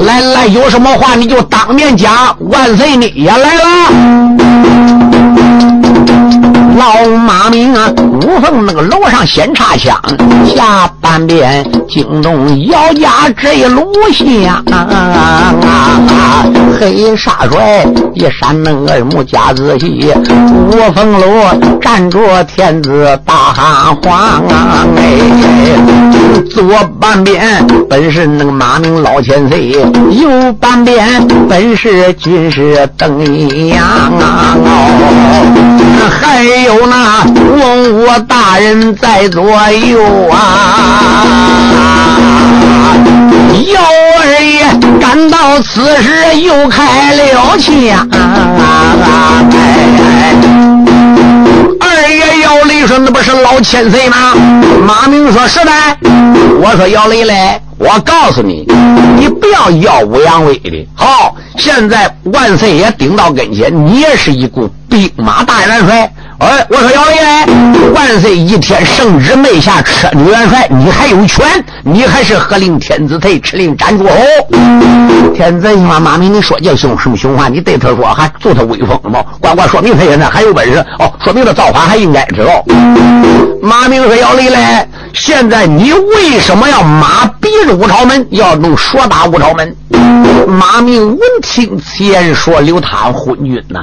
[0.06, 2.36] 来来，有什么话你就当面讲。
[2.50, 3.64] 万岁，你也来了。
[6.78, 9.98] 老马明啊，五凤那个楼上先插枪，
[10.46, 14.62] 下半边惊动姚家这一路香。
[16.78, 20.14] 黑煞帅一闪那耳目加仔细，
[20.68, 21.28] 五凤楼
[21.82, 24.44] 站着天子大汉皇。
[24.98, 25.02] 哎，
[26.52, 26.64] 左
[27.00, 29.72] 半边本是那个马明老千岁，
[30.12, 34.58] 右半边本是军师邓阳啊。
[36.10, 36.65] 还。
[36.66, 40.02] 有那文武大人在左右
[40.32, 41.38] 啊！
[43.72, 43.82] 姚
[44.18, 44.66] 二爷
[45.00, 48.10] 赶到此时又开了枪。
[51.80, 54.34] 二爷姚雷说：“那不是老千岁吗？”
[54.84, 55.72] 马明说：“是的。”
[56.64, 58.66] 我说：“姚雷嘞，我告诉你，
[59.20, 60.88] 你不要耀武扬威的。
[60.96, 66.12] 好，现在万岁爷顶到跟前，你也是一股兵马大元帅。
[66.40, 71.46] 哎，我说姚雷，万岁一天圣旨没下，车女元帅，你还有权，
[71.82, 74.12] 你还是喝令天子退，吃令斩诸侯。
[75.34, 77.48] 天子听话，马明，你说叫凶什么凶话？
[77.48, 79.24] 你对他说，还做他威风了吗？
[79.40, 82.66] 呱呱，说明他现在还有本事哦，说明他造反还应该知道。
[83.66, 89.76] 马明说：“姚雷嘞，现在你为什么要马逼着武朝门，要弄说打武朝门？”
[90.48, 93.80] 马明闻听此言，说：“刘唐昏君呐，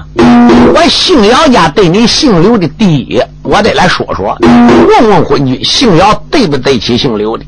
[0.72, 7.44] 我姓姚家对你姓。”刘的第一，我得来说说，问问昏君，姓姚对不对起姓刘的？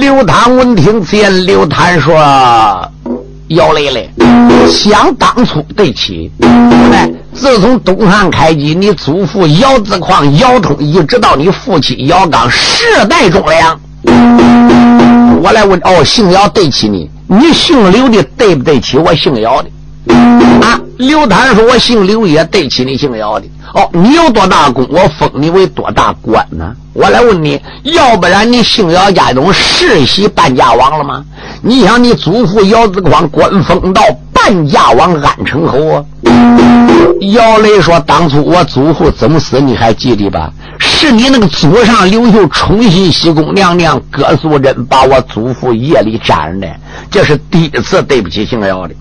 [0.00, 2.14] 刘唐闻听此言，刘谭说
[3.48, 4.10] ：“姚雷雷，
[4.70, 6.30] 想当初对起。
[6.40, 13.78] 哎，自从东汉开基，你祖父姚子矿、姚通，一直到你父亲姚刚，世代忠良。
[15.42, 19.68] 我来问，哦，姓姚对起你，你姓刘的对不对起我姓姚的？”
[20.12, 23.46] 啊，刘谭说：“我姓刘也对起你姓姚的。
[23.72, 26.74] 哦，你有多大功，我封你为多大官呢？
[26.92, 31.24] 我来问你，要不然你姓姚家中世袭半家王了吗？
[31.62, 34.02] 你想，你祖父姚子光官封到
[34.32, 36.04] 半家王安成侯啊？”
[37.32, 40.50] 姚雷说：“当初我祖父怎么死，你还记得吧？
[40.78, 46.66] 是你那个祖上刘秀宠信西宫娘娘葛素贞，把我祖父夜里斩的。
[47.10, 48.94] 这是第一次对不起姓姚的。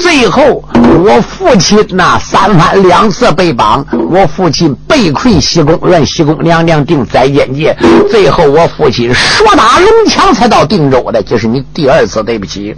[0.00, 0.62] 最后，
[1.04, 7.76] 我父亲呐三番两次被绑，我父亲被困西宫，愿西宫娘娘定在监界。
[8.10, 11.22] 最后，我父亲说打龙枪才到定州的。
[11.22, 12.74] 这是你第二次对不起。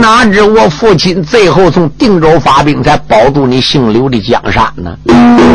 [0.00, 4.96] 哪知我父亲最后从定州发兵，才保住你。”你姓刘的江山呢？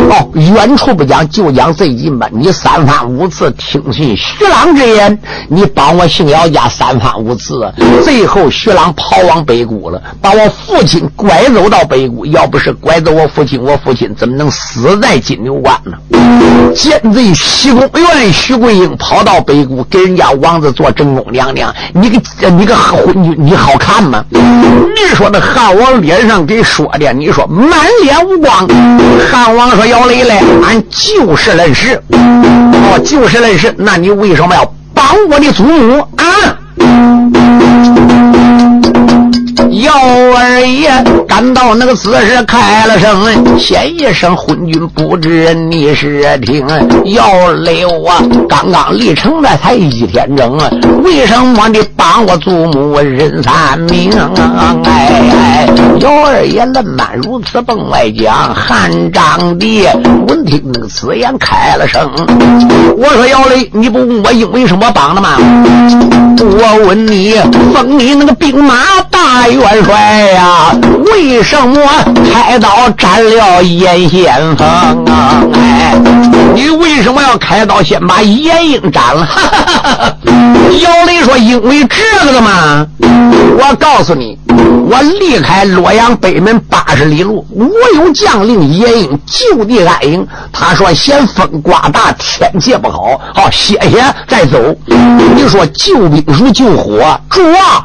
[0.09, 2.29] 哦，远处不讲，就讲最近吧。
[2.31, 5.19] 你三番五次听信徐朗之言，
[5.49, 7.69] 你帮我姓姚家三番五次，
[8.01, 12.25] 最后徐朗跑往北谷了，把我父亲拐走到北谷。
[12.27, 15.97] 要不是拐走我父亲，我父亲怎么能死在金牛关呢？
[16.73, 21.73] 奸贼西宫院徐桂英跑到北谷，给人家王子做正宫娘娘。
[21.93, 24.23] 你个你个昏君，你好看吗？
[24.31, 27.88] 你说那汉王脸上给说的，你说满。
[28.01, 28.67] 脸无光，
[29.31, 32.01] 汉王说：“姚雷雷，俺就事论事。
[32.11, 36.25] 哦，就事论事，那你为什么要帮我的祖母啊？”
[39.71, 39.93] 姚
[40.35, 40.89] 二爷
[41.27, 46.65] 赶到那个此时开了声，先一声昏君不知你是听。
[47.05, 50.57] 姚雷啊，刚刚立成的才一天整，
[51.03, 54.11] 为什么你帮我祖母认三命？
[54.85, 55.67] 哎哎，
[55.99, 59.85] 姚二爷冷慢如此奔外讲，汉章帝
[60.27, 62.09] 闻听那个此言开了声，
[62.97, 65.37] 我说姚雷，你不问我因为什么帮的吗？
[66.41, 67.35] 我问你，
[67.73, 68.75] 封你那个兵马
[69.11, 69.83] 大元。
[69.83, 70.71] 帅呀，
[71.05, 71.79] 为什么
[72.31, 75.41] 开刀斩了严先锋啊？
[75.53, 75.95] 哎，
[76.53, 79.27] 你为什么要开刀先把严英斩了？
[80.81, 82.85] 姚雷说：“因为这个的嘛。
[83.57, 84.37] 我告诉你，
[84.89, 90.25] 我离开洛阳北门八十里路，我有将令严英就地安营。
[90.53, 94.57] 他说嫌风刮大，天气不好，好歇歇再走。
[95.35, 97.83] 你说救兵如救火，主啊！”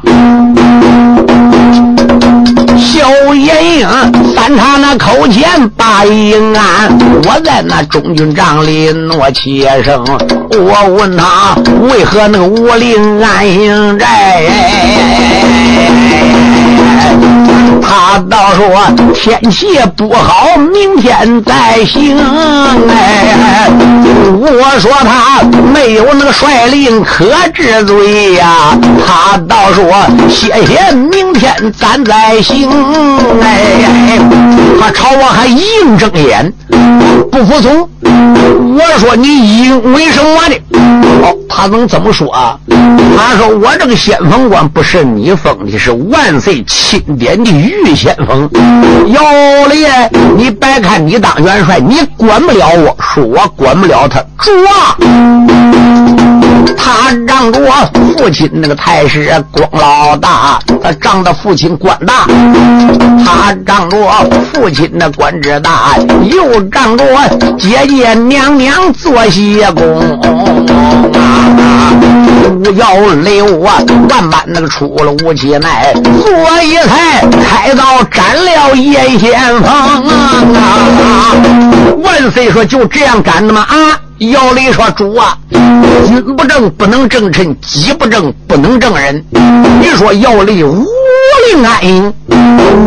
[2.77, 3.87] 小眼影
[4.35, 10.03] 三叉那口前把营安，我在那中军帐里诺切声。
[10.51, 11.55] 我问他
[11.89, 14.43] 为何那个武陵安营寨？
[17.81, 18.65] 他倒说
[19.13, 22.17] 天气不好，明天再行。
[22.89, 23.69] 哎，
[24.39, 25.43] 我说他
[25.73, 28.77] 没有那个率领可治罪呀。
[29.05, 29.85] 他倒说
[30.29, 32.69] 谢谢，明天咱再行。
[33.41, 34.19] 哎，
[34.79, 36.51] 他朝我还硬睁眼，
[37.31, 37.89] 不服从。
[38.77, 40.55] 我说你因为什么的？
[41.23, 42.57] 哦，他能怎么说啊？
[43.17, 48.47] 他说我这个先锋官不是你封的，是万岁钦点的御先锋。
[49.07, 49.89] 姚烈，
[50.37, 54.23] 你别看你当元帅，你管不了我，说我管不了他。
[54.37, 54.53] 抓，
[56.77, 57.71] 他仗着我
[58.15, 62.27] 父亲那个太师光老大，他仗着父亲官大，
[63.25, 64.11] 他仗着我
[64.53, 69.83] 父亲那官职大，又仗着我姐姐娘娘做些工。
[72.49, 81.35] 不要留啊，万般那个出了武器来，所以才开刀斩了叶先锋啊！
[82.03, 83.61] 万岁说就这样斩的吗？
[83.61, 83.99] 啊！
[84.19, 85.37] 姚雷说：“主啊，
[86.07, 89.21] 君不正不能正臣，己不正不能正人。
[89.81, 90.85] 你说姚雷无
[91.51, 92.13] 令安营，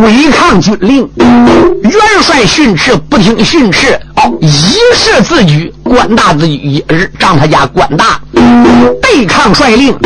[0.02, 1.92] 违抗军令，元
[2.22, 4.48] 帅训斥不听训斥，哦，以
[4.94, 6.84] 势自居，官大自居，
[7.18, 8.20] 让他家官大，
[9.03, 9.97] 对抗率令，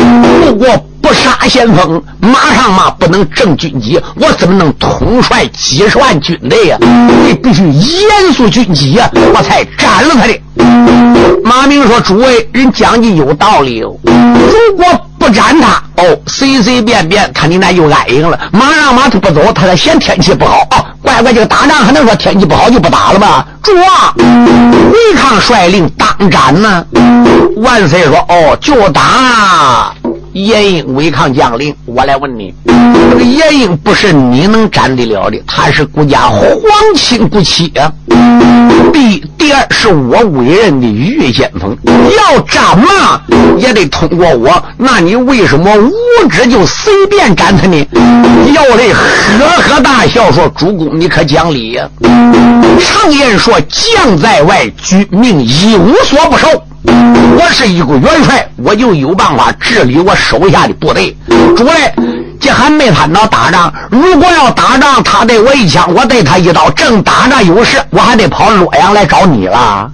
[0.45, 0.67] 如果。”
[1.03, 6.77] 不杀先锋，马上嘛不能正军机，我怎么能统帅几十万军队呀？
[6.79, 11.43] 你必须严肃军纪呀，我才斩了他的。
[11.43, 13.93] 马明说：“诸位，人讲的有道理哦。
[14.05, 14.85] 如果
[15.23, 18.37] 不斩他，哦，随随便便看你那又安营了。
[18.51, 20.85] 马上马他不走，他还嫌天气不好哦。
[21.01, 23.45] 乖乖，这个打仗还能说天气不好就不打了吗？
[23.63, 26.85] 主啊，违抗率令当斩呢。
[27.55, 29.93] 万岁说：哦，就打。”
[30.33, 36.49] 严英违抗将令，我来问你，这个严英不是你能斩得了的，他是国家皇
[36.95, 37.91] 亲国戚啊。
[38.91, 43.21] 第第二是我委任的御先锋，要斩嘛
[43.59, 47.87] 也得通过我，那你为什么无知就随便斩他呢？
[48.55, 48.99] 姚雷呵
[49.61, 51.87] 呵大笑说：“主公，你可讲理呀！
[52.79, 56.47] 常言说，将在外，君命有所不受。”
[56.85, 61.15] 我是一个元帅，我就有办法治理我手下的部队。
[61.55, 61.75] 主任，
[62.39, 63.73] 这还没谈到打仗。
[63.89, 69.89] 如果要打仗，他对我一枪，我对他一刀，正打仗有事，我还得跑洛阳来找你了。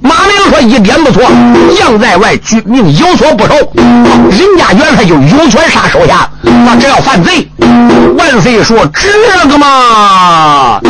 [0.00, 1.22] 马明说：“一点不错，
[1.76, 3.54] 将在外，军命有所不受。
[3.74, 7.48] 人家元帅就有权杀手下，那只要犯罪。”
[8.16, 10.80] 万岁说：“这个嘛。”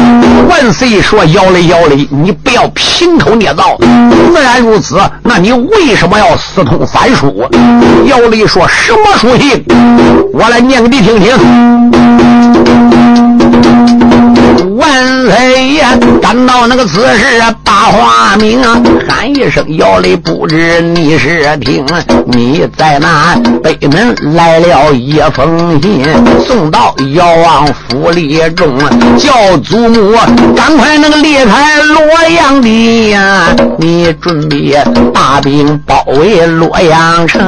[0.49, 3.79] 万岁说：“姚雷，姚雷，你不要凭口捏造。
[4.33, 7.49] 自然如此，那你为什么要私通反书？”
[8.07, 9.65] 姚雷说：“什么书信？
[10.33, 11.33] 我来念给你听听。”
[14.77, 15.85] 万岁爷
[16.21, 17.25] 赶到那个此时
[17.65, 18.61] 大花名，
[19.09, 21.87] 喊一声姚雷，不知你是听？
[22.27, 26.05] 你在那北门来了一封信，
[26.47, 28.79] 送到姚王府里中，
[29.17, 30.13] 叫祖母
[30.57, 33.47] 赶快那个离开洛阳的呀！
[33.79, 34.77] 你准备
[35.15, 37.41] 大兵包围洛阳城，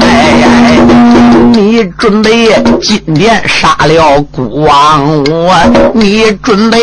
[0.00, 0.78] 哎，
[1.52, 2.48] 你准备
[2.80, 5.54] 今天杀了孤王我。
[5.94, 6.78] 你准备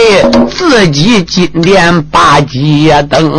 [0.50, 3.38] 自己今天把街灯，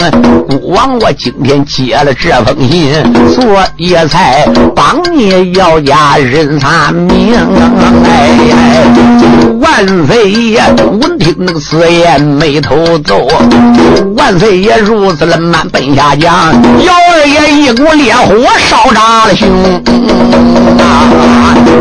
[0.49, 2.93] 孤王我今天接了这封信，
[3.35, 7.35] 所以才帮你要家认三命。
[8.05, 8.39] 哎，
[9.61, 10.63] 万岁爷
[11.01, 13.29] 闻听那个此言，眉头皱。
[14.17, 16.53] 万岁爷如此冷慢奔下江，
[16.85, 19.49] 姚二爷一股烈火烧炸了胸。
[20.79, 21.09] 啊，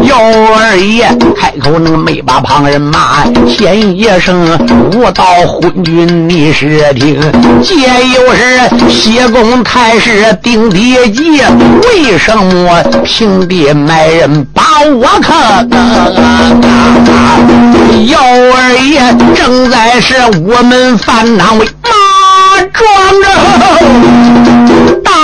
[0.04, 0.18] 姚
[0.56, 1.06] 二爷
[1.36, 3.21] 开口那个没把旁人骂。
[3.48, 4.58] 先一声
[4.94, 7.20] 无道昏君，你是听？
[7.62, 7.76] 皆
[8.14, 11.42] 又是西宫太师定地计，
[11.84, 14.64] 为什么平地埋人把
[14.94, 15.36] 我坑？
[18.08, 19.02] 姚二爷
[19.36, 20.16] 正在是
[20.46, 21.92] 我们犯难为马
[22.74, 22.84] 壮
[23.22, 24.71] 着。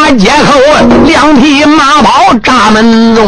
[0.07, 0.57] 大街口，
[1.05, 3.27] 两匹马跑扎门中，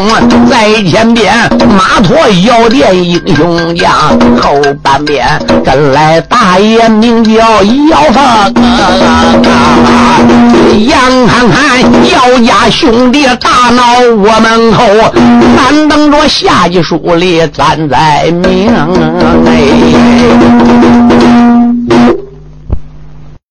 [0.49, 1.33] 在前边
[1.77, 3.91] 马驮药店英雄将，
[4.37, 5.27] 后半边
[5.65, 8.53] 跟来大爷名叫姚凤。
[10.77, 11.81] 眼看看
[12.13, 14.81] 姚家兄弟大闹我门口，
[15.57, 18.73] 咱等着下一书里咱再明。
[19.45, 19.59] 哎。